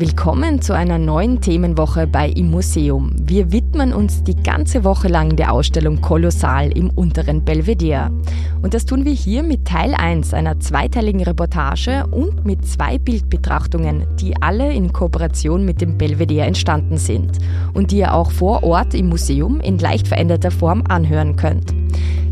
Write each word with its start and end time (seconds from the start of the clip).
Willkommen 0.00 0.62
zu 0.62 0.76
einer 0.76 0.96
neuen 0.96 1.40
Themenwoche 1.40 2.06
bei 2.06 2.28
Im 2.28 2.52
Museum. 2.52 3.10
Wir 3.20 3.50
widmen 3.50 3.92
uns 3.92 4.22
die 4.22 4.36
ganze 4.36 4.84
Woche 4.84 5.08
lang 5.08 5.34
der 5.34 5.52
Ausstellung 5.52 6.00
Kolossal 6.00 6.70
im 6.70 6.90
unteren 6.90 7.44
Belvedere. 7.44 8.12
Und 8.62 8.74
das 8.74 8.84
tun 8.84 9.04
wir 9.04 9.10
hier 9.10 9.42
mit 9.42 9.64
Teil 9.64 9.94
1 9.96 10.34
einer 10.34 10.60
zweiteiligen 10.60 11.24
Reportage 11.24 12.06
und 12.12 12.44
mit 12.44 12.64
zwei 12.64 12.98
Bildbetrachtungen, 12.98 14.06
die 14.20 14.40
alle 14.40 14.72
in 14.72 14.92
Kooperation 14.92 15.64
mit 15.64 15.80
dem 15.80 15.98
Belvedere 15.98 16.46
entstanden 16.46 16.96
sind 16.96 17.38
und 17.74 17.90
die 17.90 17.98
ihr 17.98 18.14
auch 18.14 18.30
vor 18.30 18.62
Ort 18.62 18.94
im 18.94 19.08
Museum 19.08 19.58
in 19.58 19.78
leicht 19.78 20.06
veränderter 20.06 20.52
Form 20.52 20.84
anhören 20.88 21.34
könnt. 21.34 21.74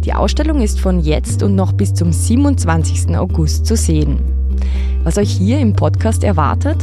Die 0.05 0.15
Ausstellung 0.15 0.61
ist 0.61 0.79
von 0.79 1.01
jetzt 1.01 1.43
und 1.43 1.57
noch 1.57 1.73
bis 1.73 1.95
zum 1.95 2.13
27. 2.13 3.17
August 3.17 3.67
zu 3.67 3.75
sehen. 3.75 4.21
Was 5.03 5.19
euch 5.19 5.33
hier 5.33 5.59
im 5.59 5.73
Podcast 5.73 6.23
erwartet? 6.23 6.79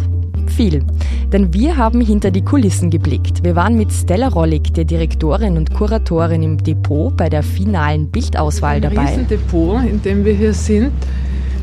Viel. 0.55 0.83
Denn 1.31 1.53
wir 1.53 1.77
haben 1.77 2.01
hinter 2.01 2.29
die 2.31 2.43
Kulissen 2.43 2.89
geblickt. 2.89 3.43
Wir 3.43 3.55
waren 3.55 3.75
mit 3.75 3.91
Stella 3.91 4.27
Rollig, 4.27 4.73
der 4.73 4.85
Direktorin 4.85 5.57
und 5.57 5.73
Kuratorin 5.73 6.43
im 6.43 6.57
Depot 6.57 7.15
bei 7.15 7.29
der 7.29 7.43
finalen 7.43 8.11
Bildauswahl 8.11 8.79
dabei. 8.79 8.99
Ein 8.99 9.07
Riesendepot, 9.07 9.83
in 9.83 10.01
dem 10.01 10.25
wir 10.25 10.33
hier 10.33 10.53
sind 10.53 10.91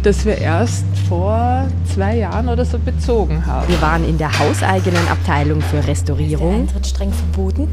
das 0.03 0.25
wir 0.25 0.39
erst 0.39 0.84
vor 1.09 1.67
zwei 1.93 2.19
Jahren 2.19 2.48
oder 2.48 2.65
so 2.65 2.79
bezogen 2.79 3.45
haben. 3.45 3.69
Wir 3.69 3.81
waren 3.83 4.09
in 4.09 4.17
der 4.19 4.39
hauseigenen 4.39 5.07
Abteilung 5.09 5.61
für 5.61 5.87
Restaurierung. 5.87 6.65
Ist 6.65 6.70
der 6.70 6.77
Eintritt 6.77 6.87
streng 6.87 7.12
verboten? 7.12 7.69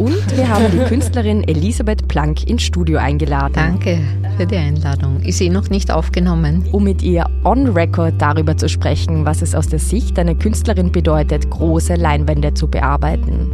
Und 0.00 0.34
wir 0.34 0.48
haben 0.48 0.64
die 0.72 0.78
Künstlerin 0.78 1.46
Elisabeth 1.46 2.08
Planck 2.08 2.48
ins 2.48 2.62
Studio 2.62 2.98
eingeladen. 2.98 3.52
Danke 3.52 4.00
für 4.38 4.46
die 4.46 4.56
Einladung. 4.56 5.20
Ist 5.20 5.42
eh 5.42 5.50
noch 5.50 5.68
nicht 5.68 5.90
aufgenommen. 5.90 6.64
Um 6.72 6.84
mit 6.84 7.02
ihr 7.02 7.26
on 7.44 7.66
record 7.66 8.14
darüber 8.16 8.56
zu 8.56 8.70
sprechen, 8.70 9.26
was 9.26 9.42
es 9.42 9.54
aus 9.54 9.68
der 9.68 9.78
Sicht 9.78 10.18
einer 10.18 10.34
Künstlerin 10.34 10.90
bedeutet, 10.90 11.50
große 11.50 11.96
Leinwände 11.96 12.54
zu 12.54 12.66
bearbeiten. 12.66 13.52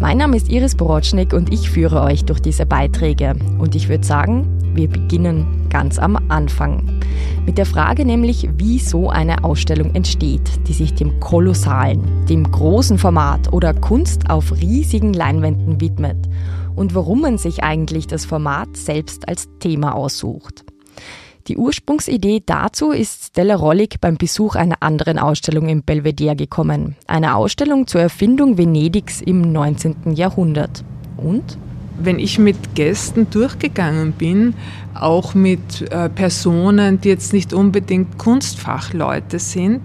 Mein 0.00 0.16
Name 0.16 0.38
ist 0.38 0.48
Iris 0.48 0.76
Borotschnik 0.76 1.34
und 1.34 1.52
ich 1.52 1.68
führe 1.68 2.00
euch 2.00 2.24
durch 2.24 2.40
diese 2.40 2.64
Beiträge. 2.64 3.34
Und 3.58 3.74
ich 3.74 3.90
würde 3.90 4.06
sagen, 4.06 4.46
wir 4.74 4.88
beginnen 4.88 5.68
ganz 5.68 5.98
am 5.98 6.18
Anfang. 6.28 7.00
Mit 7.46 7.58
der 7.58 7.66
Frage 7.66 8.04
nämlich, 8.04 8.48
wie 8.56 8.78
so 8.78 9.10
eine 9.10 9.44
Ausstellung 9.44 9.94
entsteht, 9.94 10.66
die 10.68 10.72
sich 10.72 10.94
dem 10.94 11.20
kolossalen, 11.20 12.26
dem 12.26 12.50
großen 12.50 12.98
Format 12.98 13.52
oder 13.52 13.74
Kunst 13.74 14.30
auf 14.30 14.52
riesigen 14.52 15.12
Leinwänden 15.12 15.80
widmet 15.80 16.28
und 16.74 16.94
warum 16.94 17.20
man 17.20 17.38
sich 17.38 17.64
eigentlich 17.64 18.06
das 18.06 18.24
Format 18.24 18.76
selbst 18.76 19.28
als 19.28 19.48
Thema 19.58 19.94
aussucht. 19.94 20.64
Die 21.48 21.56
Ursprungsidee 21.56 22.42
dazu 22.46 22.92
ist 22.92 23.24
Stella 23.26 23.56
Rollig 23.56 23.96
beim 24.00 24.16
Besuch 24.16 24.54
einer 24.54 24.76
anderen 24.80 25.18
Ausstellung 25.18 25.68
im 25.68 25.82
Belvedere 25.82 26.36
gekommen. 26.36 26.94
Eine 27.08 27.34
Ausstellung 27.34 27.88
zur 27.88 28.00
Erfindung 28.00 28.58
Venedigs 28.58 29.20
im 29.20 29.52
19. 29.52 30.12
Jahrhundert. 30.12 30.84
Und 31.16 31.58
wenn 31.98 32.18
ich 32.18 32.38
mit 32.38 32.74
Gästen 32.74 33.28
durchgegangen 33.30 34.12
bin, 34.12 34.54
auch 34.94 35.34
mit 35.34 35.90
äh, 35.90 36.08
Personen, 36.08 37.00
die 37.00 37.08
jetzt 37.08 37.32
nicht 37.32 37.52
unbedingt 37.52 38.18
Kunstfachleute 38.18 39.38
sind, 39.38 39.80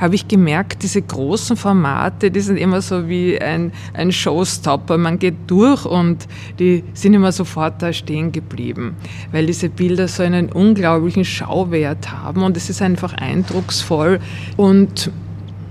habe 0.00 0.14
ich 0.14 0.28
gemerkt, 0.28 0.82
diese 0.82 1.02
großen 1.02 1.56
Formate, 1.56 2.30
die 2.30 2.40
sind 2.40 2.56
immer 2.58 2.82
so 2.82 3.08
wie 3.08 3.40
ein, 3.40 3.72
ein 3.94 4.12
Showstopper. 4.12 4.98
Man 4.98 5.18
geht 5.18 5.36
durch 5.46 5.84
und 5.84 6.26
die 6.58 6.84
sind 6.94 7.14
immer 7.14 7.32
sofort 7.32 7.80
da 7.82 7.92
stehen 7.92 8.32
geblieben, 8.32 8.96
weil 9.32 9.46
diese 9.46 9.68
Bilder 9.68 10.08
so 10.08 10.22
einen 10.22 10.50
unglaublichen 10.50 11.24
Schauwert 11.24 12.12
haben 12.12 12.42
und 12.42 12.56
es 12.56 12.70
ist 12.70 12.82
einfach 12.82 13.14
eindrucksvoll 13.14 14.20
und 14.56 15.10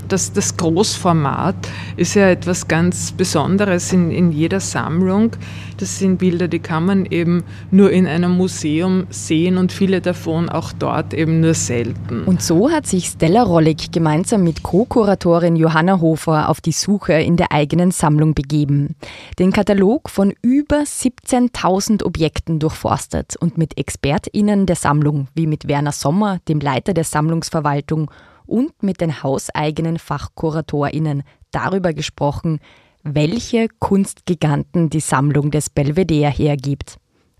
das, 0.08 0.34
das 0.34 0.56
Großformat 0.58 1.56
ist 1.98 2.16
ja 2.16 2.30
etwas 2.30 2.68
ganz 2.68 3.12
Besonderes 3.12 3.92
in, 3.94 4.12
in 4.12 4.32
jeder 4.32 4.60
Sammlung. 4.60 5.32
Das 5.78 6.00
sind 6.00 6.18
Bilder, 6.18 6.48
die 6.48 6.60
kann 6.60 6.86
man 6.86 7.06
eben 7.06 7.44
nur 7.72 7.92
in 7.92 8.08
einem 8.08 8.32
Museum 8.32 9.08
sehen 9.10 9.58
und 9.58 9.72
viele 9.72 10.02
davon 10.02 10.50
auch 10.50 10.72
dort 10.72 11.14
eben 11.14 11.42
nur 11.42 11.54
selten. 11.54 12.24
Und 12.24 12.42
so 12.42 12.72
hat 12.72 12.88
sich 12.88 13.08
Stella 13.08 13.44
Rollig 13.44 13.92
gemeinsam 13.92 14.44
mit 14.44 14.64
Co-Kuratorin 14.64 15.56
Johanna 15.56 16.00
Hofer 16.00 16.50
auf 16.50 16.62
die 16.62 16.72
Suche 16.72 17.14
in 17.14 17.36
der 17.36 17.52
eigenen 17.52 17.92
Sammlung 17.92 18.34
begeben. 18.34 18.96
Den 19.38 19.52
Katalog 19.52 20.10
von 20.10 20.34
über 20.42 20.82
17.000 20.82 22.04
Objekten 22.04 22.60
durchforstet 22.60 23.36
und 23.38 23.58
mit 23.58 23.78
ExpertInnen 23.78 24.66
der 24.66 24.76
Sammlung, 24.76 25.28
wie 25.34 25.48
mit 25.48 25.68
Werner 25.68 25.92
Sommer, 25.92 26.40
dem 26.48 26.60
Leiter 26.60 26.94
der 26.94 27.04
Sammlungsverwaltung, 27.04 28.10
und 28.48 28.84
mit 28.84 29.02
den 29.02 29.24
hauseigenen 29.24 29.98
FachkuratorInnen 30.00 31.24
darüber 31.52 31.94
gesprochen, 31.94 32.60
welche 33.04 33.68
Kunstgiganten 33.80 34.90
die 34.90 35.00
Sammlung 35.00 35.52
des 35.52 35.70
Belvedere 35.70 36.32
hergibt. 36.32 36.98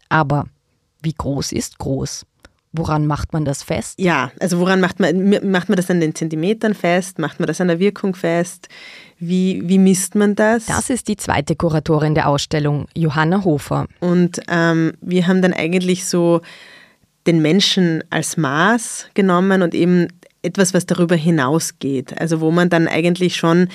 Aber 0.10 0.46
wie 1.02 1.14
groß 1.14 1.52
ist 1.52 1.80
groß? 1.80 2.26
Woran 2.72 3.08
macht 3.08 3.32
man 3.32 3.46
das 3.46 3.64
fest? 3.64 4.00
Ja, 4.00 4.32
also 4.40 4.60
woran 4.60 4.82
macht 4.82 5.00
man, 5.00 5.50
macht 5.50 5.70
man 5.70 5.78
das 5.78 5.90
an 5.90 6.02
den 6.02 6.14
Zentimetern 6.14 6.74
fest? 6.74 7.20
Macht 7.20 7.40
man 7.40 7.48
das 7.48 7.62
an 7.62 7.70
der 7.70 7.80
Wirkung 7.80 8.16
fest? 8.16 8.68
Wie, 9.18 9.62
wie 9.64 9.80
misst 9.80 10.14
man 10.16 10.36
das? 10.36 10.66
Das 10.66 10.90
ist 10.90 11.08
die 11.08 11.16
zweite 11.16 11.56
Kuratorin 11.56 12.16
der 12.16 12.28
Ausstellung, 12.28 12.88
Johanna 12.94 13.46
Hofer. 13.46 13.88
Und 14.02 14.42
ähm, 14.50 14.92
wir 15.00 15.26
haben 15.26 15.42
dann 15.42 15.54
eigentlich 15.54 16.06
so 16.06 16.42
den 17.28 17.42
Menschen 17.42 18.04
als 18.10 18.36
Maß 18.36 19.08
genommen 19.14 19.62
und 19.62 19.74
eben 19.74 20.08
etwas, 20.46 20.74
was 20.74 20.86
darüber 20.86 21.16
hinausgeht. 21.16 22.20
Also 22.20 22.42
wo 22.42 22.52
man 22.52 22.70
dann 22.70 22.88
eigentlich 22.88 23.36
schon 23.36 23.70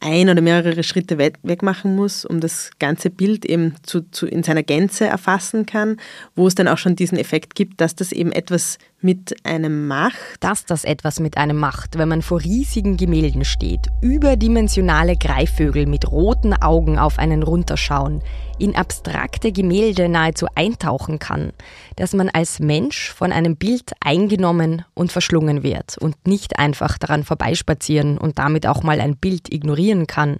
ein 0.00 0.28
oder 0.28 0.40
mehrere 0.40 0.82
Schritte 0.82 1.18
weg 1.18 1.62
machen 1.62 1.96
muss, 1.96 2.24
um 2.24 2.40
das 2.40 2.70
ganze 2.78 3.10
Bild 3.10 3.44
eben 3.44 3.74
zu, 3.82 4.02
zu, 4.10 4.26
in 4.26 4.42
seiner 4.42 4.62
Gänze 4.62 5.06
erfassen 5.06 5.66
kann, 5.66 5.98
wo 6.34 6.46
es 6.46 6.54
dann 6.54 6.68
auch 6.68 6.78
schon 6.78 6.96
diesen 6.96 7.18
Effekt 7.18 7.54
gibt, 7.54 7.80
dass 7.80 7.94
das 7.94 8.12
eben 8.12 8.32
etwas 8.32 8.78
mit 9.00 9.36
einem 9.44 9.86
macht. 9.86 10.16
Dass 10.40 10.64
das 10.64 10.84
etwas 10.84 11.20
mit 11.20 11.36
einem 11.36 11.56
macht, 11.56 11.98
wenn 11.98 12.08
man 12.08 12.22
vor 12.22 12.40
riesigen 12.40 12.96
Gemälden 12.96 13.44
steht, 13.44 13.86
überdimensionale 14.00 15.16
Greifvögel 15.16 15.86
mit 15.86 16.10
roten 16.10 16.54
Augen 16.54 16.98
auf 16.98 17.18
einen 17.18 17.42
runterschauen, 17.42 18.22
in 18.58 18.74
abstrakte 18.74 19.52
Gemälde 19.52 20.08
nahezu 20.08 20.46
eintauchen 20.54 21.18
kann, 21.18 21.52
dass 21.96 22.14
man 22.14 22.30
als 22.30 22.58
Mensch 22.58 23.12
von 23.12 23.32
einem 23.32 23.56
Bild 23.56 23.92
eingenommen 24.00 24.84
und 24.94 25.12
verschlungen 25.12 25.62
wird 25.62 25.98
und 25.98 26.26
nicht 26.26 26.58
einfach 26.58 26.98
daran 26.98 27.22
vorbeispazieren 27.22 28.18
und 28.18 28.38
damit 28.38 28.66
auch 28.66 28.82
mal 28.82 29.00
ein 29.00 29.16
Bild 29.16 29.52
ignorieren 29.52 29.85
kann. 30.06 30.38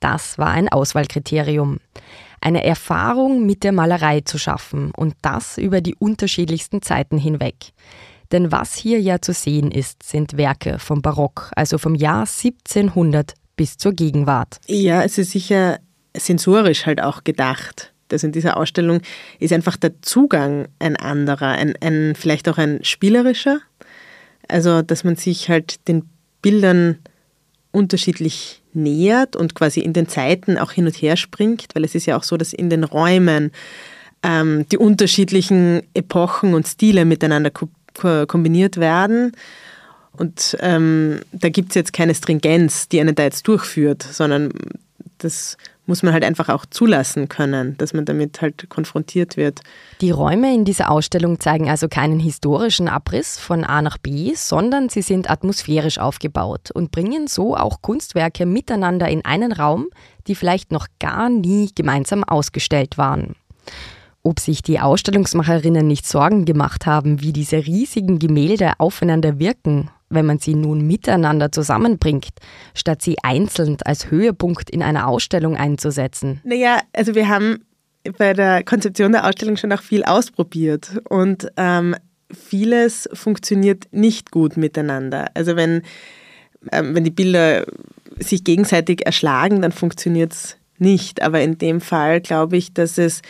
Das 0.00 0.38
war 0.38 0.48
ein 0.48 0.68
Auswahlkriterium. 0.68 1.78
Eine 2.40 2.64
Erfahrung 2.64 3.46
mit 3.46 3.64
der 3.64 3.72
Malerei 3.72 4.20
zu 4.20 4.38
schaffen 4.38 4.92
und 4.92 5.14
das 5.22 5.58
über 5.58 5.80
die 5.80 5.96
unterschiedlichsten 5.96 6.82
Zeiten 6.82 7.18
hinweg. 7.18 7.72
Denn 8.30 8.52
was 8.52 8.74
hier 8.74 9.00
ja 9.00 9.20
zu 9.20 9.32
sehen 9.32 9.70
ist, 9.70 10.02
sind 10.02 10.36
Werke 10.36 10.78
vom 10.78 11.02
Barock, 11.02 11.50
also 11.56 11.78
vom 11.78 11.94
Jahr 11.94 12.20
1700 12.20 13.34
bis 13.56 13.76
zur 13.76 13.92
Gegenwart. 13.92 14.60
Ja, 14.66 15.02
es 15.02 15.18
ist 15.18 15.32
sicher 15.32 15.80
sensorisch 16.16 16.86
halt 16.86 17.02
auch 17.02 17.24
gedacht. 17.24 17.92
Also 18.10 18.26
in 18.26 18.32
dieser 18.32 18.56
Ausstellung 18.56 19.00
ist 19.38 19.52
einfach 19.52 19.76
der 19.76 20.00
Zugang 20.02 20.68
ein 20.78 20.96
anderer, 20.96 21.48
ein, 21.48 21.74
ein 21.80 22.14
vielleicht 22.16 22.48
auch 22.48 22.58
ein 22.58 22.84
spielerischer. 22.84 23.60
Also 24.46 24.82
dass 24.82 25.04
man 25.04 25.16
sich 25.16 25.48
halt 25.48 25.86
den 25.88 26.08
Bildern 26.40 26.98
unterschiedlich 27.72 28.62
nähert 28.78 29.36
und 29.36 29.54
quasi 29.54 29.80
in 29.80 29.92
den 29.92 30.08
Zeiten 30.08 30.56
auch 30.58 30.72
hin 30.72 30.86
und 30.86 30.94
her 30.94 31.16
springt, 31.16 31.66
weil 31.74 31.84
es 31.84 31.94
ist 31.94 32.06
ja 32.06 32.16
auch 32.16 32.22
so, 32.22 32.36
dass 32.36 32.52
in 32.52 32.70
den 32.70 32.84
Räumen 32.84 33.52
ähm, 34.22 34.66
die 34.70 34.78
unterschiedlichen 34.78 35.82
Epochen 35.94 36.54
und 36.54 36.66
Stile 36.66 37.04
miteinander 37.04 37.50
ko 37.50 37.68
kombiniert 38.28 38.76
werden. 38.76 39.32
Und 40.12 40.56
ähm, 40.60 41.20
da 41.32 41.48
gibt 41.48 41.70
es 41.70 41.74
jetzt 41.74 41.92
keine 41.92 42.14
Stringenz, 42.14 42.88
die 42.88 43.00
einen 43.00 43.16
da 43.16 43.24
jetzt 43.24 43.48
durchführt, 43.48 44.04
sondern 44.04 44.52
das 45.18 45.56
muss 45.88 46.02
man 46.02 46.12
halt 46.12 46.22
einfach 46.22 46.50
auch 46.50 46.66
zulassen 46.66 47.28
können, 47.28 47.76
dass 47.78 47.94
man 47.94 48.04
damit 48.04 48.40
halt 48.42 48.68
konfrontiert 48.68 49.36
wird. 49.36 49.62
Die 50.00 50.10
Räume 50.10 50.54
in 50.54 50.64
dieser 50.64 50.90
Ausstellung 50.90 51.40
zeigen 51.40 51.68
also 51.68 51.88
keinen 51.88 52.20
historischen 52.20 52.88
Abriss 52.88 53.38
von 53.38 53.64
A 53.64 53.82
nach 53.82 53.98
B, 53.98 54.34
sondern 54.34 54.90
sie 54.90 55.02
sind 55.02 55.30
atmosphärisch 55.30 55.98
aufgebaut 55.98 56.70
und 56.72 56.92
bringen 56.92 57.26
so 57.26 57.56
auch 57.56 57.80
Kunstwerke 57.80 58.44
miteinander 58.44 59.08
in 59.08 59.24
einen 59.24 59.50
Raum, 59.52 59.88
die 60.26 60.34
vielleicht 60.34 60.72
noch 60.72 60.86
gar 61.00 61.30
nie 61.30 61.70
gemeinsam 61.74 62.22
ausgestellt 62.22 62.98
waren. 62.98 63.34
Ob 64.22 64.40
sich 64.40 64.62
die 64.62 64.80
Ausstellungsmacherinnen 64.80 65.86
nicht 65.86 66.06
Sorgen 66.06 66.44
gemacht 66.44 66.86
haben, 66.86 67.22
wie 67.22 67.32
diese 67.32 67.58
riesigen 67.58 68.18
Gemälde 68.18 68.72
aufeinander 68.78 69.38
wirken 69.38 69.90
wenn 70.10 70.24
man 70.24 70.38
sie 70.38 70.54
nun 70.54 70.86
miteinander 70.86 71.52
zusammenbringt, 71.52 72.30
statt 72.74 73.02
sie 73.02 73.16
einzeln 73.22 73.76
als 73.84 74.10
Höhepunkt 74.10 74.70
in 74.70 74.82
einer 74.82 75.06
Ausstellung 75.06 75.54
einzusetzen? 75.54 76.40
Naja, 76.44 76.80
also 76.94 77.14
wir 77.14 77.28
haben 77.28 77.66
bei 78.16 78.32
der 78.32 78.64
Konzeption 78.64 79.12
der 79.12 79.26
Ausstellung 79.26 79.58
schon 79.58 79.70
auch 79.70 79.82
viel 79.82 80.04
ausprobiert 80.04 80.98
und 81.10 81.48
ähm, 81.58 81.94
vieles 82.32 83.06
funktioniert 83.12 83.88
nicht 83.90 84.30
gut 84.30 84.56
miteinander. 84.56 85.26
Also 85.34 85.56
wenn 85.56 85.82
Ähm, 86.72 86.94
wenn 86.94 87.04
die 87.04 87.10
Bilder 87.10 87.64
sich 88.18 88.42
gegenseitig 88.44 89.06
erschlagen, 89.06 89.62
dann 89.62 89.72
funktioniert 89.72 90.32
es 90.32 90.56
nicht. 90.78 91.22
Aber 91.22 91.40
in 91.40 91.58
dem 91.58 91.80
Fall 91.80 92.20
glaube 92.20 92.56
ich, 92.56 92.74
dass 92.74 92.98
es 92.98 93.22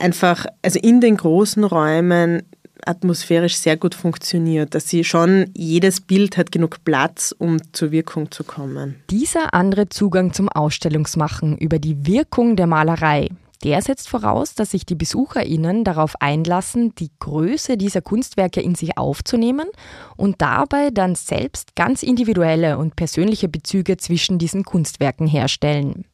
einfach, 0.00 0.46
also 0.62 0.78
in 0.80 1.00
den 1.00 1.16
großen 1.16 1.64
Räumen 1.64 2.42
atmosphärisch 2.84 3.56
sehr 3.56 3.76
gut 3.76 3.94
funktioniert, 3.94 4.74
dass 4.74 4.88
sie 4.88 5.04
schon 5.04 5.50
jedes 5.54 6.00
Bild 6.00 6.36
hat 6.36 6.50
genug 6.50 6.82
Platz, 6.84 7.34
um 7.36 7.58
zur 7.72 7.90
Wirkung 7.90 8.30
zu 8.30 8.44
kommen. 8.44 8.96
Dieser 9.10 9.54
andere 9.54 9.88
Zugang 9.88 10.32
zum 10.32 10.48
Ausstellungsmachen 10.48 11.58
über 11.58 11.78
die 11.78 12.06
Wirkung 12.06 12.56
der 12.56 12.66
Malerei, 12.66 13.28
der 13.62 13.82
setzt 13.82 14.08
voraus, 14.08 14.54
dass 14.54 14.70
sich 14.70 14.86
die 14.86 14.94
BesucherInnen 14.94 15.84
darauf 15.84 16.14
einlassen, 16.20 16.94
die 16.94 17.10
Größe 17.18 17.76
dieser 17.76 18.00
Kunstwerke 18.00 18.62
in 18.62 18.74
sich 18.74 18.96
aufzunehmen 18.96 19.68
und 20.16 20.40
dabei 20.40 20.90
dann 20.90 21.14
selbst 21.14 21.76
ganz 21.76 22.02
individuelle 22.02 22.78
und 22.78 22.96
persönliche 22.96 23.48
Bezüge 23.48 23.98
zwischen 23.98 24.38
diesen 24.38 24.64
Kunstwerken 24.64 25.26
herstellen. 25.26 26.06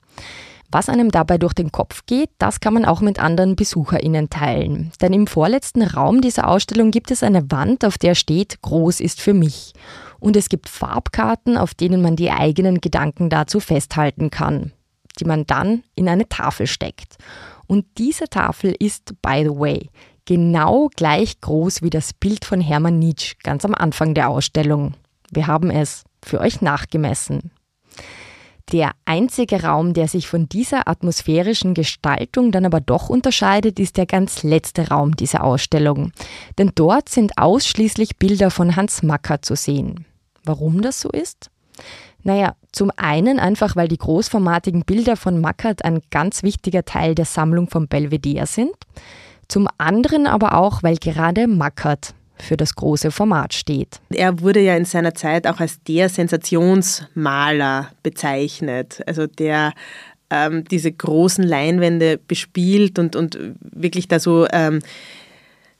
Was 0.70 0.88
einem 0.88 1.10
dabei 1.10 1.38
durch 1.38 1.52
den 1.52 1.70
Kopf 1.70 2.06
geht, 2.06 2.30
das 2.38 2.60
kann 2.60 2.74
man 2.74 2.84
auch 2.84 3.00
mit 3.00 3.20
anderen 3.20 3.56
BesucherInnen 3.56 4.30
teilen. 4.30 4.90
Denn 5.00 5.12
im 5.12 5.26
vorletzten 5.26 5.82
Raum 5.82 6.20
dieser 6.20 6.48
Ausstellung 6.48 6.90
gibt 6.90 7.10
es 7.10 7.22
eine 7.22 7.50
Wand, 7.50 7.84
auf 7.84 7.98
der 7.98 8.14
steht 8.14 8.60
Groß 8.62 9.00
ist 9.00 9.20
für 9.20 9.34
mich. 9.34 9.72
Und 10.18 10.36
es 10.36 10.48
gibt 10.48 10.68
Farbkarten, 10.68 11.56
auf 11.56 11.74
denen 11.74 12.02
man 12.02 12.16
die 12.16 12.30
eigenen 12.30 12.80
Gedanken 12.80 13.30
dazu 13.30 13.60
festhalten 13.60 14.30
kann, 14.30 14.72
die 15.20 15.24
man 15.24 15.46
dann 15.46 15.84
in 15.94 16.08
eine 16.08 16.28
Tafel 16.28 16.66
steckt. 16.66 17.16
Und 17.66 17.84
diese 17.98 18.28
Tafel 18.28 18.74
ist, 18.78 19.14
by 19.22 19.42
the 19.44 19.56
way, 19.56 19.90
genau 20.24 20.88
gleich 20.96 21.40
groß 21.40 21.82
wie 21.82 21.90
das 21.90 22.12
Bild 22.12 22.44
von 22.44 22.60
Hermann 22.60 22.98
Nietzsche 22.98 23.36
ganz 23.42 23.64
am 23.64 23.74
Anfang 23.74 24.14
der 24.14 24.28
Ausstellung. 24.28 24.94
Wir 25.30 25.46
haben 25.46 25.70
es 25.70 26.04
für 26.24 26.40
euch 26.40 26.60
nachgemessen. 26.60 27.50
Der 28.72 28.90
einzige 29.04 29.62
Raum, 29.62 29.94
der 29.94 30.08
sich 30.08 30.26
von 30.26 30.48
dieser 30.48 30.88
atmosphärischen 30.88 31.72
Gestaltung 31.72 32.50
dann 32.50 32.66
aber 32.66 32.80
doch 32.80 33.08
unterscheidet, 33.08 33.78
ist 33.78 33.96
der 33.96 34.06
ganz 34.06 34.42
letzte 34.42 34.88
Raum 34.88 35.14
dieser 35.14 35.44
Ausstellung. 35.44 36.10
Denn 36.58 36.72
dort 36.74 37.08
sind 37.08 37.38
ausschließlich 37.38 38.16
Bilder 38.16 38.50
von 38.50 38.74
Hans 38.74 39.04
Macker 39.04 39.40
zu 39.40 39.54
sehen. 39.54 40.04
Warum 40.44 40.82
das 40.82 41.00
so 41.00 41.10
ist? 41.10 41.50
Naja, 42.24 42.56
zum 42.72 42.90
einen 42.96 43.38
einfach, 43.38 43.76
weil 43.76 43.86
die 43.86 43.98
großformatigen 43.98 44.82
Bilder 44.84 45.16
von 45.16 45.40
Mackert 45.40 45.84
ein 45.84 46.00
ganz 46.10 46.42
wichtiger 46.42 46.84
Teil 46.84 47.14
der 47.14 47.24
Sammlung 47.24 47.70
von 47.70 47.86
Belvedere 47.86 48.46
sind. 48.46 48.74
Zum 49.46 49.68
anderen 49.78 50.26
aber 50.26 50.54
auch, 50.54 50.82
weil 50.82 50.96
gerade 50.96 51.46
Mackert 51.46 52.14
für 52.38 52.56
das 52.56 52.74
große 52.74 53.10
Format 53.10 53.54
steht. 53.54 54.00
Er 54.10 54.40
wurde 54.40 54.60
ja 54.60 54.76
in 54.76 54.84
seiner 54.84 55.14
Zeit 55.14 55.46
auch 55.46 55.60
als 55.60 55.82
der 55.82 56.08
Sensationsmaler 56.08 57.90
bezeichnet, 58.02 59.02
also 59.06 59.26
der 59.26 59.72
ähm, 60.30 60.64
diese 60.64 60.90
großen 60.90 61.44
Leinwände 61.44 62.18
bespielt 62.18 62.98
und, 62.98 63.16
und 63.16 63.38
wirklich 63.60 64.08
da 64.08 64.18
so 64.18 64.46
ähm, 64.52 64.80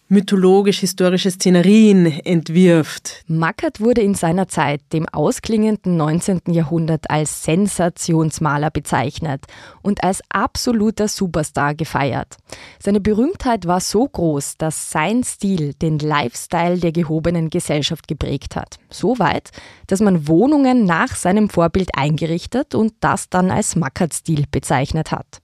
mythologisch-historische 0.09 1.31
Szenerien 1.31 2.07
entwirft. 2.25 3.25
Mackert 3.27 3.81
wurde 3.81 4.03
in 4.03 4.15
seiner 4.15 4.47
Zeit, 4.47 4.81
dem 4.93 5.09
ausklingenden 5.09 5.97
19. 5.97 6.43
Jahrhundert, 6.49 7.11
als 7.11 7.43
Sensationsmaler 7.43 8.71
bezeichnet 8.71 9.45
und 9.83 10.05
als 10.05 10.23
absoluter 10.29 11.09
Superstar 11.09 11.75
gefeiert. 11.75 12.37
Seine 12.81 13.01
Berühmtheit 13.01 13.67
war 13.67 13.81
so 13.81 14.07
groß, 14.07 14.57
dass 14.59 14.91
sein 14.91 15.25
Stil 15.25 15.75
den 15.75 15.99
Lifestyle 15.99 16.79
der 16.79 16.93
gehobenen 16.93 17.51
Gesellschaft 17.51 18.07
geprägt 18.07 18.55
hat. 18.55 18.79
So 18.91 19.19
weit, 19.19 19.51
dass 19.89 20.01
man 20.01 20.29
Wohnungen 20.29 20.85
nach 20.85 21.17
seinem 21.17 21.49
Vorbild 21.51 21.91
eingerichtet 21.97 22.75
und 22.75 22.95
das 23.01 23.29
dann 23.29 23.51
als 23.51 23.75
Mackert-Stil 23.75 24.45
bezeichnet 24.51 25.11
hat. 25.11 25.41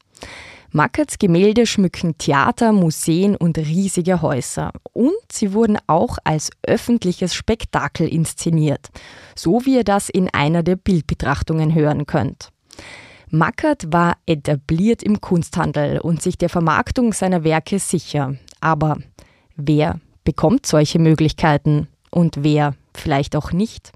Mackerts 0.74 1.18
Gemälde 1.18 1.66
schmücken 1.66 2.16
Theater, 2.16 2.72
Museen 2.72 3.36
und 3.36 3.58
riesige 3.58 4.22
Häuser. 4.22 4.72
Und 4.94 5.12
sie 5.30 5.52
wurden 5.52 5.78
auch 5.86 6.16
als 6.24 6.50
öffentliches 6.66 7.34
Spektakel 7.34 8.08
inszeniert, 8.08 8.88
so 9.36 9.66
wie 9.66 9.76
ihr 9.76 9.84
das 9.84 10.08
in 10.08 10.30
einer 10.32 10.62
der 10.62 10.76
Bildbetrachtungen 10.76 11.74
hören 11.74 12.06
könnt. 12.06 12.48
Mackert 13.28 13.92
war 13.92 14.16
etabliert 14.24 15.02
im 15.02 15.20
Kunsthandel 15.20 16.00
und 16.00 16.22
sich 16.22 16.38
der 16.38 16.48
Vermarktung 16.48 17.12
seiner 17.12 17.44
Werke 17.44 17.78
sicher. 17.78 18.36
Aber 18.60 18.96
wer 19.56 20.00
bekommt 20.24 20.64
solche 20.64 20.98
Möglichkeiten 20.98 21.88
und 22.10 22.44
wer 22.44 22.74
vielleicht 22.94 23.36
auch 23.36 23.52
nicht? 23.52 23.92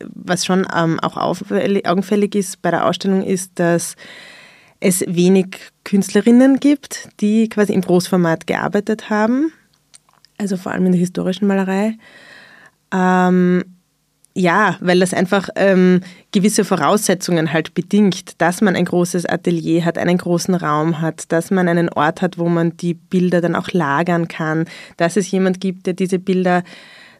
Was 0.00 0.44
schon 0.44 0.66
ähm, 0.74 1.00
auch 1.00 1.16
augenfällig 1.16 2.34
ist 2.36 2.62
bei 2.62 2.70
der 2.70 2.86
Ausstellung 2.86 3.22
ist, 3.22 3.58
dass 3.58 3.96
es 4.82 5.04
wenig 5.06 5.58
Künstlerinnen 5.84 6.58
gibt, 6.58 7.08
die 7.20 7.48
quasi 7.48 7.72
im 7.72 7.80
Großformat 7.80 8.46
gearbeitet 8.46 9.10
haben, 9.10 9.52
also 10.38 10.56
vor 10.56 10.72
allem 10.72 10.86
in 10.86 10.92
der 10.92 11.00
historischen 11.00 11.46
Malerei. 11.46 11.94
Ähm, 12.92 13.64
ja, 14.34 14.76
weil 14.80 15.00
das 15.00 15.12
einfach 15.12 15.50
ähm, 15.56 16.00
gewisse 16.32 16.64
Voraussetzungen 16.64 17.52
halt 17.52 17.74
bedingt, 17.74 18.40
dass 18.40 18.62
man 18.62 18.76
ein 18.76 18.86
großes 18.86 19.26
Atelier 19.26 19.84
hat, 19.84 19.98
einen 19.98 20.16
großen 20.16 20.54
Raum 20.54 21.00
hat, 21.00 21.30
dass 21.30 21.50
man 21.50 21.68
einen 21.68 21.90
Ort 21.90 22.22
hat, 22.22 22.38
wo 22.38 22.48
man 22.48 22.76
die 22.76 22.94
Bilder 22.94 23.40
dann 23.40 23.54
auch 23.54 23.70
lagern 23.72 24.28
kann, 24.28 24.64
dass 24.96 25.16
es 25.16 25.30
jemand 25.30 25.60
gibt, 25.60 25.86
der 25.86 25.92
diese 25.94 26.18
Bilder 26.18 26.64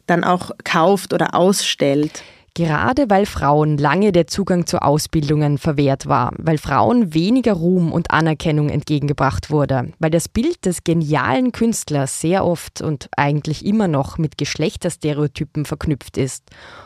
dann 0.07 0.23
auch 0.23 0.51
kauft 0.63 1.13
oder 1.13 1.35
ausstellt. 1.35 2.23
Gerade 2.55 3.09
weil 3.09 3.25
Frauen 3.25 3.79
lange 3.79 4.11
der 4.11 4.27
Zugang 4.27 4.67
zu 4.67 4.79
Ausbildungen 4.79 5.57
verwehrt 5.57 6.05
war, 6.05 6.33
weil 6.37 6.59
Frauen 6.59 7.15
weniger 7.15 7.53
Ruhm 7.53 7.91
und 7.91 8.11
Anerkennung 8.11 8.69
entgegengebracht 8.69 9.49
wurde, 9.49 9.91
weil 9.97 10.11
das 10.11 10.29
Bild 10.29 10.63
des 10.65 10.83
genialen 10.83 11.51
Künstlers 11.51 12.21
sehr 12.21 12.45
oft 12.45 12.81
und 12.81 13.09
eigentlich 13.17 13.65
immer 13.65 13.87
noch 13.87 14.19
mit 14.19 14.37
Geschlechterstereotypen 14.37 15.65
verknüpft 15.65 16.15
ist 16.15 16.43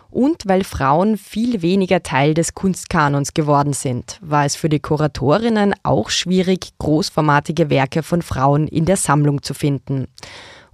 und 0.10 0.48
weil 0.48 0.64
Frauen 0.64 1.18
viel 1.18 1.62
weniger 1.62 2.02
Teil 2.02 2.34
des 2.34 2.54
Kunstkanons 2.54 3.34
geworden 3.34 3.74
sind, 3.74 4.20
war 4.22 4.46
es 4.46 4.56
für 4.56 4.70
die 4.70 4.80
Kuratorinnen 4.80 5.76
auch 5.84 6.10
schwierig, 6.10 6.70
großformatige 6.80 7.70
Werke 7.70 8.04
von 8.04 8.22
Frauen 8.22 8.70
in 8.70 8.86
der 8.86 8.96
Sammlung 8.96 9.44
zu 9.44 9.54
finden. 9.54 10.08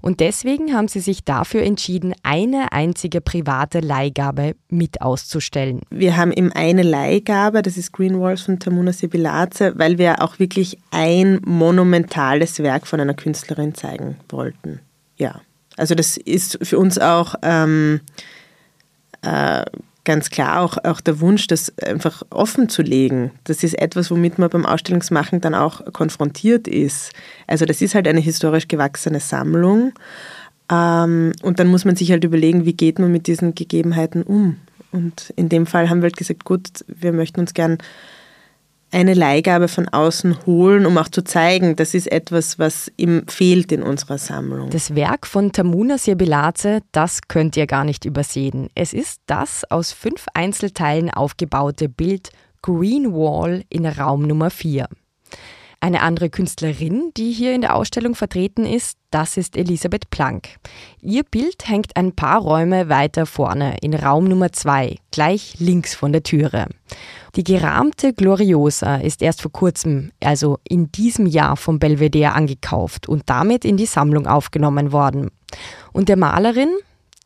Und 0.03 0.19
deswegen 0.19 0.73
haben 0.73 0.89
sie 0.89 1.00
sich 1.00 1.23
dafür 1.23 1.63
entschieden, 1.63 2.13
eine 2.23 2.73
einzige 2.73 3.21
private 3.21 3.79
Leihgabe 3.79 4.57
mit 4.67 5.01
auszustellen. 5.01 5.79
Wir 5.91 6.17
haben 6.17 6.33
eben 6.33 6.51
eine 6.51 6.83
Leihgabe, 6.83 7.62
das 7.62 7.77
ist 7.77 7.93
Green 7.93 8.19
Walls 8.19 8.41
von 8.41 8.60
Tamuna 8.60 8.91
Sibilaze, 8.91 9.72
weil 9.77 9.98
wir 9.98 10.22
auch 10.22 10.39
wirklich 10.39 10.77
ein 10.91 11.39
monumentales 11.45 12.60
Werk 12.60 12.86
von 12.86 13.00
einer 13.00 13.13
Künstlerin 13.13 13.75
zeigen 13.75 14.17
wollten. 14.27 14.81
Ja, 15.15 15.39
also 15.77 15.95
das 15.95 16.17
ist 16.17 16.60
für 16.62 16.79
uns 16.79 17.00
auch 17.00 17.36
ähm, 17.41 18.01
äh, 19.22 19.63
ganz 20.05 20.29
klar 20.29 20.62
auch, 20.62 20.77
auch 20.83 21.01
der 21.01 21.19
Wunsch, 21.19 21.48
das 21.48 21.77
einfach 21.79 22.24
offen 22.29 22.69
zu 22.69 22.81
legen. 22.81 23.31
Das 23.45 23.63
ist 23.63 23.79
etwas, 23.79 24.12
womit 24.12 24.38
man 24.38 24.50
beim 24.50 24.65
Ausstellungsmachen 24.65 25.41
dann 25.41 25.55
auch 25.55 25.93
konfrontiert 25.93 26.67
ist. 26.67 27.12
Also 27.48 27.65
das 27.65 27.81
ist 27.81 27.95
halt 27.95 28.07
eine 28.07 28.19
historisch 28.19 28.67
gewachsene 28.67 29.19
Sammlung. 29.19 29.93
Ähm, 30.69 31.31
und 31.41 31.60
dann 31.60 31.67
muss 31.67 31.86
man 31.86 31.95
sich 31.95 32.12
halt 32.12 32.24
überlegen, 32.24 32.65
wie 32.65 32.74
geht 32.74 33.00
man 33.00 33.12
mit 33.12 33.27
diesen 33.27 33.55
Gegebenheiten 33.55 34.24
um. 34.24 34.57
Und 34.91 35.33
in 35.36 35.50
dem 35.50 35.65
Fall 35.65 35.89
haben 35.89 36.01
wir 36.01 36.07
halt 36.07 36.17
gesagt, 36.17 36.45
gut, 36.45 36.86
wir 36.88 37.13
möchten 37.13 37.39
uns 37.39 37.53
gern 37.53 37.79
eine 38.93 39.13
Leihgabe 39.13 39.67
von 39.67 39.88
außen 39.88 40.45
holen, 40.45 40.85
um 40.85 40.97
auch 40.97 41.09
zu 41.09 41.23
zeigen, 41.23 41.75
das 41.75 41.93
ist 41.93 42.12
etwas, 42.12 42.59
was 42.59 42.91
ihm 42.97 43.23
fehlt 43.27 43.71
in 43.71 43.83
unserer 43.83 44.17
Sammlung. 44.17 44.69
Das 44.69 44.95
Werk 44.95 45.27
von 45.27 45.51
Tamuna 45.51 45.97
Siebilaze, 45.97 46.81
das 46.91 47.21
könnt 47.27 47.57
ihr 47.57 47.67
gar 47.67 47.83
nicht 47.83 48.05
übersehen. 48.05 48.69
Es 48.75 48.93
ist 48.93 49.21
das 49.25 49.69
aus 49.69 49.91
fünf 49.91 50.25
Einzelteilen 50.33 51.09
aufgebaute 51.09 51.89
Bild 51.89 52.29
Green 52.62 53.13
Wall 53.13 53.63
in 53.69 53.85
Raum 53.85 54.23
Nummer 54.23 54.50
4. 54.50 54.88
Eine 55.83 56.01
andere 56.01 56.29
Künstlerin, 56.29 57.12
die 57.17 57.33
hier 57.33 57.53
in 57.53 57.59
der 57.59 57.75
Ausstellung 57.75 58.15
vertreten 58.15 58.65
ist, 58.65 58.97
das 59.12 59.35
ist 59.35 59.57
Elisabeth 59.57 60.09
Planck. 60.09 60.47
Ihr 61.01 61.23
Bild 61.23 61.67
hängt 61.67 61.97
ein 61.97 62.13
paar 62.13 62.39
Räume 62.39 62.88
weiter 62.88 63.25
vorne 63.25 63.75
in 63.81 63.93
Raum 63.93 64.23
Nummer 64.23 64.53
2, 64.53 64.95
gleich 65.12 65.55
links 65.59 65.93
von 65.93 66.13
der 66.13 66.23
Türe. 66.23 66.67
Die 67.36 67.44
gerahmte 67.44 68.13
Gloriosa 68.13 68.98
ist 68.98 69.24
erst 69.24 69.42
vor 69.42 69.52
kurzem, 69.52 70.12
also 70.24 70.60
in 70.68 70.92
diesem 70.92 71.25
Jahr 71.25 71.58
vom 71.58 71.80
Belvedere 71.80 72.34
angekauft 72.34 73.10
und 73.10 73.24
damit 73.25 73.66
in 73.66 73.75
die 73.75 73.88
Sammlung 73.88 74.28
aufgenommen 74.28 74.92
worden. 74.92 75.32
Und 75.94 76.10
der 76.10 76.18
Malerin, 76.18 76.70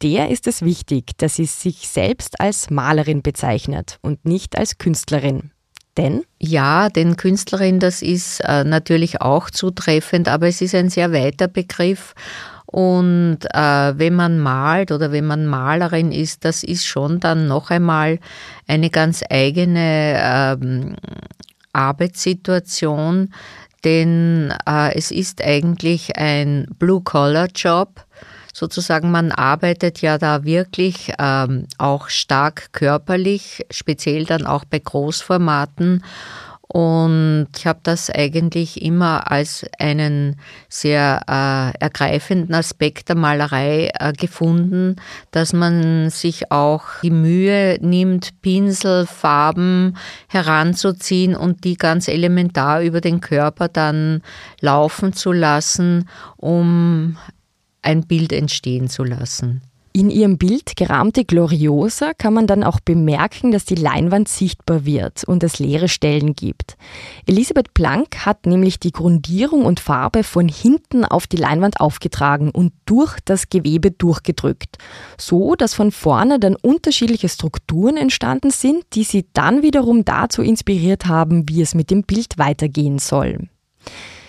der 0.01 0.29
ist 0.29 0.47
es 0.47 0.61
wichtig, 0.61 1.17
dass 1.17 1.35
sie 1.35 1.45
sich 1.45 1.89
selbst 1.89 2.39
als 2.39 2.69
Malerin 2.69 3.21
bezeichnet 3.21 3.97
und 4.01 4.23
nicht 4.23 4.57
als 4.57 4.77
Künstlerin. 4.77 5.51
Denn? 5.97 6.23
Ja, 6.39 6.89
denn 6.89 7.17
Künstlerin, 7.17 7.79
das 7.79 8.01
ist 8.01 8.39
äh, 8.41 8.63
natürlich 8.63 9.21
auch 9.21 9.49
zutreffend, 9.49 10.29
aber 10.29 10.47
es 10.47 10.61
ist 10.61 10.75
ein 10.75 10.89
sehr 10.89 11.11
weiter 11.11 11.47
Begriff. 11.47 12.13
Und 12.67 13.39
äh, 13.53 13.97
wenn 13.97 14.13
man 14.13 14.39
malt 14.39 14.91
oder 14.91 15.11
wenn 15.13 15.25
man 15.25 15.47
Malerin 15.47 16.11
ist, 16.11 16.43
das 16.43 16.63
ist 16.63 16.85
schon 16.85 17.19
dann 17.21 17.47
noch 17.47 17.71
einmal 17.71 18.19
eine 18.67 18.89
ganz 18.89 19.23
eigene 19.29 20.19
ähm, 20.21 20.95
Arbeitssituation, 21.71 23.33
denn 23.85 24.53
äh, 24.67 24.93
es 24.95 25.11
ist 25.11 25.41
eigentlich 25.41 26.17
ein 26.17 26.67
Blue-Collar-Job. 26.77 28.05
Sozusagen, 28.53 29.11
man 29.11 29.31
arbeitet 29.31 30.01
ja 30.01 30.17
da 30.17 30.43
wirklich 30.43 31.13
ähm, 31.19 31.67
auch 31.77 32.09
stark 32.09 32.73
körperlich, 32.73 33.65
speziell 33.69 34.25
dann 34.25 34.45
auch 34.45 34.65
bei 34.65 34.79
Großformaten. 34.79 36.03
Und 36.77 37.47
ich 37.57 37.65
habe 37.65 37.79
das 37.81 38.11
eigentlich 38.11 38.83
immer 38.83 39.31
als 39.31 39.65
einen 39.79 40.35
sehr 40.69 41.23
äh, 41.27 41.75
ergreifenden 41.83 42.53
Aspekt 42.53 43.09
der 43.09 43.15
Malerei 43.15 43.89
äh, 43.99 44.13
gefunden, 44.13 44.97
dass 45.31 45.53
man 45.53 46.11
sich 46.11 46.51
auch 46.51 46.83
die 47.01 47.09
Mühe 47.09 47.79
nimmt, 47.81 48.43
Pinsel, 48.43 49.07
Farben 49.07 49.97
heranzuziehen 50.27 51.35
und 51.35 51.63
die 51.63 51.77
ganz 51.77 52.07
elementar 52.07 52.83
über 52.83 53.01
den 53.01 53.21
Körper 53.21 53.69
dann 53.69 54.21
laufen 54.61 55.13
zu 55.13 55.31
lassen, 55.31 56.07
um 56.35 57.17
ein 57.81 58.03
Bild 58.03 58.31
entstehen 58.31 58.87
zu 58.87 59.03
lassen. 59.03 59.63
In 59.93 60.09
ihrem 60.09 60.37
Bild 60.37 60.75
Gerahmte 60.75 61.25
Gloriosa 61.25 62.13
kann 62.13 62.33
man 62.33 62.45
dann 62.45 62.63
auch 62.63 62.79
bemerken, 62.79 63.51
dass 63.51 63.65
die 63.65 63.75
Leinwand 63.75 64.27
sichtbar 64.27 64.85
wird 64.85 65.23
und 65.23 65.43
es 65.43 65.59
leere 65.59 65.87
Stellen 65.87 66.35
gibt. 66.35 66.77
Elisabeth 67.25 67.73
Planck 67.73 68.25
hat 68.25 68.45
nämlich 68.45 68.79
die 68.79 68.91
Grundierung 68.91 69.65
und 69.65 69.79
Farbe 69.79 70.23
von 70.23 70.47
hinten 70.47 71.03
auf 71.03 71.25
die 71.25 71.37
Leinwand 71.37 71.79
aufgetragen 71.79 72.51
und 72.51 72.73
durch 72.85 73.17
das 73.25 73.49
Gewebe 73.49 73.91
durchgedrückt, 73.91 74.77
so 75.17 75.55
dass 75.55 75.73
von 75.73 75.91
vorne 75.91 76.39
dann 76.39 76.55
unterschiedliche 76.55 77.29
Strukturen 77.29 77.97
entstanden 77.97 78.51
sind, 78.51 78.83
die 78.93 79.03
sie 79.03 79.25
dann 79.33 79.63
wiederum 79.63 80.05
dazu 80.05 80.41
inspiriert 80.41 81.07
haben, 81.07 81.49
wie 81.49 81.61
es 81.61 81.73
mit 81.73 81.89
dem 81.89 82.03
Bild 82.03 82.37
weitergehen 82.37 82.99
soll. 82.99 83.49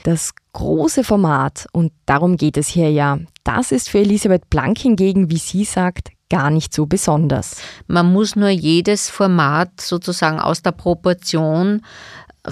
Das 0.09 0.33
große 0.55 1.05
Format, 1.05 1.67
und 1.73 1.93
darum 2.07 2.38
geht 2.38 2.57
es 2.57 2.67
hier 2.67 2.91
ja, 2.91 3.19
das 3.45 3.73
ist 3.73 3.91
für 3.91 3.99
Elisabeth 3.99 4.49
Blank 4.49 4.79
hingegen, 4.79 5.31
wie 5.31 5.37
sie 5.37 5.65
sagt, 5.65 6.09
gar 6.31 6.49
nicht 6.49 6.73
so 6.73 6.87
besonders. 6.87 7.57
Man 7.88 8.11
muss 8.11 8.35
nur 8.35 8.49
jedes 8.49 9.11
Format 9.11 9.83
sozusagen 9.83 10.41
aus 10.41 10.62
der 10.62 10.73
Proportion 10.73 11.83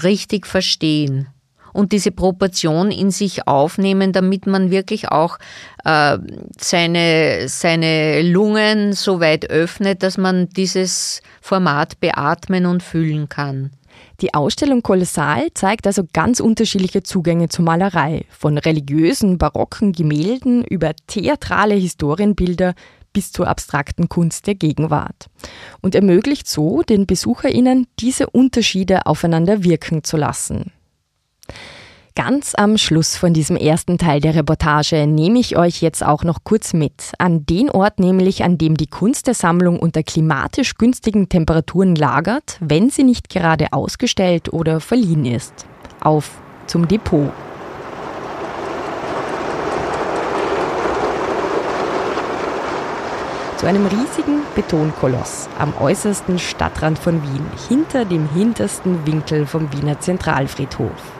richtig 0.03 0.45
verstehen 0.45 1.29
und 1.73 1.93
diese 1.93 2.11
Proportion 2.11 2.91
in 2.91 3.09
sich 3.09 3.47
aufnehmen, 3.47 4.13
damit 4.13 4.45
man 4.45 4.69
wirklich 4.69 5.09
auch 5.09 5.39
äh, 5.83 6.19
seine, 6.59 7.47
seine 7.47 8.21
Lungen 8.21 8.93
so 8.93 9.19
weit 9.19 9.49
öffnet, 9.49 10.03
dass 10.03 10.19
man 10.19 10.47
dieses 10.49 11.23
Format 11.41 11.99
beatmen 11.99 12.67
und 12.67 12.83
fühlen 12.83 13.29
kann. 13.29 13.71
Die 14.21 14.33
Ausstellung 14.33 14.81
Kolossal 14.81 15.47
zeigt 15.53 15.85
also 15.85 16.03
ganz 16.11 16.39
unterschiedliche 16.39 17.03
Zugänge 17.03 17.49
zur 17.49 17.65
Malerei, 17.65 18.25
von 18.29 18.57
religiösen, 18.57 19.37
barocken 19.37 19.91
Gemälden 19.91 20.63
über 20.63 20.93
theatrale 21.07 21.75
Historienbilder 21.75 22.73
bis 23.13 23.31
zur 23.31 23.47
abstrakten 23.47 24.09
Kunst 24.09 24.47
der 24.47 24.55
Gegenwart 24.55 25.27
und 25.81 25.95
ermöglicht 25.95 26.47
so 26.47 26.81
den 26.83 27.07
Besucherinnen, 27.07 27.87
diese 27.99 28.29
Unterschiede 28.29 29.05
aufeinander 29.05 29.63
wirken 29.63 30.03
zu 30.03 30.17
lassen. 30.17 30.71
Ganz 32.17 32.55
am 32.55 32.79
Schluss 32.79 33.15
von 33.15 33.35
diesem 33.35 33.55
ersten 33.57 33.99
Teil 33.99 34.19
der 34.19 34.33
Reportage 34.33 35.05
nehme 35.05 35.37
ich 35.37 35.55
euch 35.55 35.83
jetzt 35.83 36.03
auch 36.03 36.23
noch 36.23 36.39
kurz 36.43 36.73
mit, 36.73 37.11
an 37.19 37.45
den 37.45 37.69
Ort 37.69 37.99
nämlich, 37.99 38.43
an 38.43 38.57
dem 38.57 38.75
die 38.75 38.87
Kunst 38.87 39.27
der 39.27 39.35
Sammlung 39.35 39.77
unter 39.77 40.01
klimatisch 40.01 40.79
günstigen 40.79 41.29
Temperaturen 41.29 41.93
lagert, 41.93 42.57
wenn 42.59 42.89
sie 42.89 43.03
nicht 43.03 43.29
gerade 43.29 43.71
ausgestellt 43.71 44.51
oder 44.51 44.79
verliehen 44.79 45.25
ist. 45.25 45.67
Auf 46.01 46.41
zum 46.65 46.87
Depot. 46.87 47.29
Zu 53.57 53.67
einem 53.67 53.85
riesigen 53.85 54.41
Betonkoloss 54.55 55.49
am 55.59 55.71
äußersten 55.79 56.39
Stadtrand 56.39 56.97
von 56.97 57.21
Wien, 57.21 57.45
hinter 57.69 58.05
dem 58.05 58.27
hintersten 58.33 59.05
Winkel 59.05 59.45
vom 59.45 59.71
Wiener 59.71 59.99
Zentralfriedhof. 59.99 61.17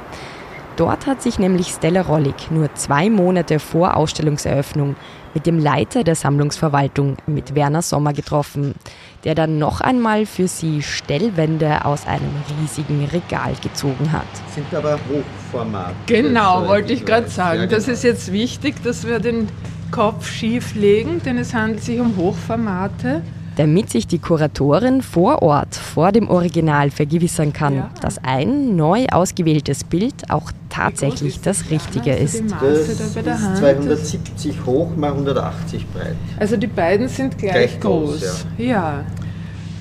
Dort 0.77 1.07
hat 1.07 1.23
sich 1.23 1.39
nämlich 1.39 1.69
Stella 1.69 2.01
Rollig 2.01 2.51
nur 2.51 2.73
zwei 2.75 3.09
Monate 3.09 3.57
vor 3.57 3.97
Ausstellungseröffnung 3.97 4.95
mit 5.33 5.47
dem 5.47 5.57
Leiter 5.57 6.03
der 6.03 6.13
Sammlungsverwaltung, 6.13 7.17
mit 7.25 7.55
Werner 7.55 7.81
Sommer, 7.81 8.13
getroffen, 8.13 8.75
der 9.23 9.33
dann 9.33 9.57
noch 9.57 9.81
einmal 9.81 10.27
für 10.27 10.47
sie 10.47 10.83
Stellwände 10.83 11.83
aus 11.83 12.05
einem 12.05 12.29
riesigen 12.61 13.05
Regal 13.05 13.53
gezogen 13.61 14.11
hat. 14.11 14.27
Sind 14.53 14.71
aber 14.73 14.99
Hochformat. 15.09 15.95
Genau, 16.05 16.67
wollte 16.67 16.93
ich 16.93 17.05
gerade 17.05 17.27
sagen. 17.27 17.61
Ja, 17.61 17.65
genau. 17.65 17.75
Das 17.75 17.87
ist 17.87 18.03
jetzt 18.03 18.31
wichtig, 18.31 18.83
dass 18.83 19.07
wir 19.07 19.19
den 19.19 19.49
Kopf 19.91 20.29
schief 20.29 20.75
legen, 20.75 21.21
denn 21.25 21.39
es 21.39 21.55
handelt 21.55 21.83
sich 21.83 21.99
um 21.99 22.15
Hochformate 22.17 23.23
damit 23.57 23.89
sich 23.89 24.05
die 24.05 24.19
Kuratorin 24.19 25.01
vor 25.01 25.41
Ort 25.41 25.75
vor 25.75 26.11
dem 26.11 26.29
Original 26.29 26.91
vergewissern 26.91 27.53
kann, 27.53 27.75
ja. 27.75 27.89
dass 28.01 28.19
ein 28.23 28.75
neu 28.75 29.07
ausgewähltes 29.11 29.83
Bild 29.83 30.29
auch 30.29 30.51
tatsächlich 30.69 31.41
das 31.41 31.69
Richtige 31.71 32.13
ist. 32.13 32.43
Das 32.61 32.87
ist 32.87 33.57
270 33.57 34.65
hoch 34.65 34.95
mal 34.95 35.11
180 35.11 35.87
breit. 35.87 36.15
Also 36.39 36.55
die 36.55 36.67
beiden 36.67 37.07
sind 37.07 37.37
gleich, 37.37 37.51
gleich 37.51 37.79
groß. 37.79 38.19
groß 38.19 38.45
ja. 38.59 38.65
ja. 38.65 39.05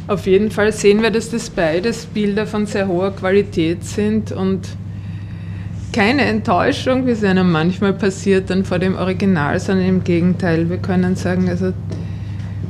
Auf 0.08 0.26
jeden 0.26 0.50
Fall 0.50 0.72
sehen 0.72 1.02
wir, 1.02 1.10
dass 1.10 1.30
das 1.30 1.50
beides 1.50 2.06
Bilder 2.06 2.46
von 2.46 2.64
sehr 2.64 2.88
hoher 2.88 3.10
Qualität 3.10 3.84
sind 3.84 4.32
und 4.32 4.68
keine 5.92 6.22
Enttäuschung, 6.22 7.06
wie 7.06 7.10
es 7.10 7.24
einem 7.24 7.50
manchmal 7.50 7.92
passiert, 7.92 8.50
dann 8.50 8.64
vor 8.64 8.78
dem 8.78 8.96
Original, 8.96 9.58
sondern 9.58 9.86
im 9.86 10.04
Gegenteil. 10.04 10.70
Wir 10.70 10.78
können 10.78 11.16
sagen, 11.16 11.48
also 11.48 11.72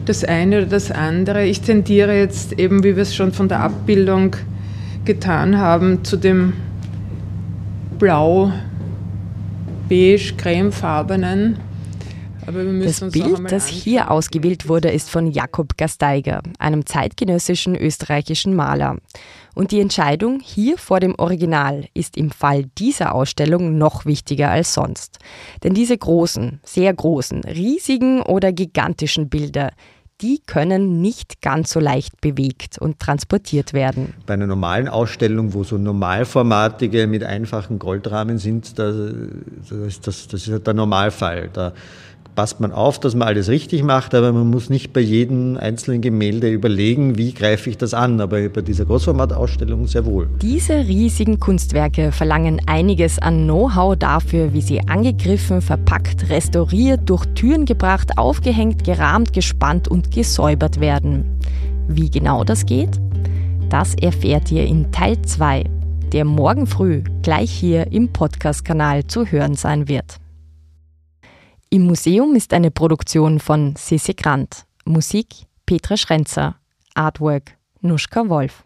das 0.08 0.24
eine 0.24 0.58
oder 0.58 0.66
das 0.66 0.90
andere. 0.90 1.44
Ich 1.44 1.60
tendiere 1.60 2.16
jetzt 2.16 2.58
eben, 2.58 2.82
wie 2.82 2.96
wir 2.96 3.02
es 3.02 3.14
schon 3.14 3.32
von 3.32 3.48
der 3.48 3.60
Abbildung 3.60 4.36
getan 5.04 5.58
haben, 5.58 6.04
zu 6.04 6.16
dem 6.16 6.54
blau, 7.98 8.52
beige, 9.88 10.34
cremefarbenen. 10.36 11.58
das 12.46 13.00
Bild, 13.10 13.50
das 13.50 13.66
hier 13.66 14.10
ausgewählt 14.10 14.68
wurde, 14.68 14.90
ist 14.90 15.10
von 15.10 15.26
Jakob 15.26 15.76
Gasteiger, 15.76 16.42
einem 16.58 16.86
zeitgenössischen 16.86 17.74
österreichischen 17.74 18.54
Maler. 18.54 18.98
Und 19.54 19.70
die 19.70 19.80
Entscheidung 19.80 20.40
hier 20.40 20.76
vor 20.76 21.00
dem 21.00 21.14
Original 21.16 21.86
ist 21.94 22.16
im 22.18 22.30
Fall 22.30 22.66
dieser 22.78 23.14
Ausstellung 23.14 23.78
noch 23.78 24.04
wichtiger 24.04 24.50
als 24.50 24.74
sonst. 24.74 25.18
Denn 25.64 25.72
diese 25.72 25.96
großen, 25.96 26.60
sehr 26.62 26.92
großen, 26.92 27.42
riesigen 27.42 28.20
oder 28.20 28.52
gigantischen 28.52 29.30
Bilder, 29.30 29.72
die 30.22 30.40
können 30.46 31.02
nicht 31.02 31.42
ganz 31.42 31.70
so 31.70 31.80
leicht 31.80 32.20
bewegt 32.20 32.78
und 32.78 32.98
transportiert 32.98 33.72
werden. 33.74 34.14
Bei 34.24 34.34
einer 34.34 34.46
normalen 34.46 34.88
Ausstellung, 34.88 35.52
wo 35.52 35.62
so 35.62 35.76
normalformatige 35.76 37.06
mit 37.06 37.22
einfachen 37.22 37.78
Goldrahmen 37.78 38.38
sind, 38.38 38.78
da, 38.78 38.92
das, 38.92 39.70
ist 39.70 40.06
das, 40.06 40.28
das 40.28 40.48
ist 40.48 40.66
der 40.66 40.74
Normalfall. 40.74 41.50
Da 41.52 41.72
passt 42.36 42.60
man 42.60 42.70
auf, 42.70 43.00
dass 43.00 43.16
man 43.16 43.26
alles 43.26 43.48
richtig 43.48 43.82
macht, 43.82 44.14
aber 44.14 44.32
man 44.32 44.48
muss 44.48 44.70
nicht 44.70 44.92
bei 44.92 45.00
jedem 45.00 45.56
einzelnen 45.56 46.02
Gemälde 46.02 46.48
überlegen, 46.50 47.18
wie 47.18 47.32
greife 47.32 47.70
ich 47.70 47.78
das 47.78 47.94
an. 47.94 48.20
Aber 48.20 48.48
bei 48.48 48.60
dieser 48.60 48.84
Großformatausstellung 48.84 49.86
sehr 49.86 50.06
wohl. 50.06 50.28
Diese 50.42 50.74
riesigen 50.74 51.40
Kunstwerke 51.40 52.12
verlangen 52.12 52.60
einiges 52.66 53.18
an 53.18 53.44
Know-how 53.44 53.96
dafür, 53.96 54.52
wie 54.52 54.60
sie 54.60 54.86
angegriffen, 54.86 55.62
verpackt, 55.62 56.28
restauriert, 56.30 57.00
durch 57.06 57.24
Türen 57.34 57.64
gebracht, 57.64 58.18
aufgehängt, 58.18 58.84
gerahmt, 58.84 59.32
gespannt 59.32 59.88
und 59.88 60.10
gesäubert 60.12 60.78
werden. 60.78 61.40
Wie 61.88 62.10
genau 62.10 62.44
das 62.44 62.66
geht? 62.66 63.00
Das 63.70 63.94
erfährt 63.94 64.52
ihr 64.52 64.66
in 64.66 64.92
Teil 64.92 65.20
2, 65.22 65.64
der 66.12 66.24
morgen 66.24 66.66
früh 66.66 67.02
gleich 67.22 67.50
hier 67.50 67.90
im 67.90 68.12
Podcast-Kanal 68.12 69.06
zu 69.06 69.26
hören 69.26 69.54
sein 69.54 69.88
wird. 69.88 70.18
Im 71.76 71.82
Museum 71.82 72.34
ist 72.34 72.54
eine 72.54 72.70
Produktion 72.70 73.38
von 73.38 73.76
Sissi 73.76 74.14
Grant. 74.14 74.64
Musik 74.86 75.26
Petra 75.66 75.98
Schrenzer. 75.98 76.56
Artwork 76.94 77.58
Nuschka 77.82 78.30
Wolf. 78.30 78.64